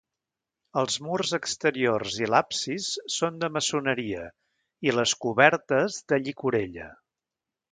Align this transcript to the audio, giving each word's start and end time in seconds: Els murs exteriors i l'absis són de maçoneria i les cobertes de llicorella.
Els 0.81 0.95
murs 1.07 1.33
exteriors 1.37 2.15
i 2.23 2.29
l'absis 2.33 2.87
són 3.17 3.37
de 3.43 3.49
maçoneria 3.59 4.25
i 4.89 4.95
les 4.99 5.15
cobertes 5.27 6.01
de 6.13 6.21
llicorella. 6.25 6.89